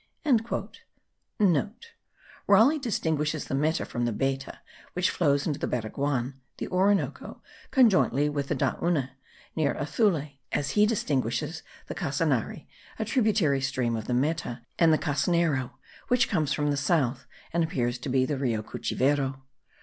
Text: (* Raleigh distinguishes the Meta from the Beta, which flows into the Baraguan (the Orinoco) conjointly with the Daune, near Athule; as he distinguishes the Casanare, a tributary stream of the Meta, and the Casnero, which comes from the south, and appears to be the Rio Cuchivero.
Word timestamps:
(* 1.29 1.37
Raleigh 2.47 2.79
distinguishes 2.79 3.45
the 3.45 3.53
Meta 3.53 3.85
from 3.85 4.05
the 4.05 4.11
Beta, 4.11 4.59
which 4.93 5.11
flows 5.11 5.45
into 5.45 5.59
the 5.59 5.67
Baraguan 5.67 6.41
(the 6.57 6.67
Orinoco) 6.69 7.43
conjointly 7.69 8.27
with 8.27 8.47
the 8.47 8.55
Daune, 8.55 9.11
near 9.55 9.75
Athule; 9.75 10.31
as 10.53 10.71
he 10.71 10.87
distinguishes 10.87 11.61
the 11.85 11.93
Casanare, 11.93 12.65
a 12.97 13.05
tributary 13.05 13.61
stream 13.61 13.95
of 13.95 14.07
the 14.07 14.15
Meta, 14.15 14.63
and 14.79 14.91
the 14.91 14.97
Casnero, 14.97 15.73
which 16.07 16.27
comes 16.27 16.51
from 16.51 16.71
the 16.71 16.77
south, 16.77 17.27
and 17.53 17.63
appears 17.63 17.99
to 17.99 18.09
be 18.09 18.25
the 18.25 18.37
Rio 18.39 18.63
Cuchivero. 18.63 19.43